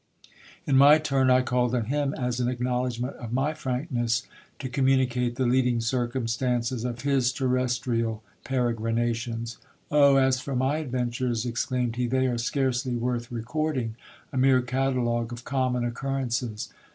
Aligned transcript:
In 0.65 0.77
my 0.77 0.97
turn 0.97 1.29
I 1.29 1.43
called 1.43 1.75
on 1.75 1.85
him, 1.85 2.15
as 2.15 2.39
an 2.39 2.47
acknowledgment 2.47 3.15
of 3.17 3.31
my 3.31 3.53
frankness, 3.53 4.23
to 4.57 4.67
communicate 4.67 5.35
the 5.35 5.45
leading 5.45 5.79
circumstances 5.79 6.83
of 6.83 7.01
his 7.01 7.31
terrestrial 7.31 8.23
peregrin 8.43 8.95
ations. 8.97 9.57
Oh! 9.91 10.15
as 10.15 10.39
for 10.39 10.55
my 10.55 10.77
adventures, 10.77 11.45
exclaimed 11.45 11.97
he, 11.97 12.07
they 12.07 12.25
are 12.25 12.39
scarcely 12.39 12.95
worth 12.95 13.31
re 13.31 13.43
cording, 13.43 13.95
a 14.33 14.37
mere 14.39 14.63
catalogue 14.63 15.31
of 15.31 15.43
common 15.45 15.85
occurrences. 15.85 16.69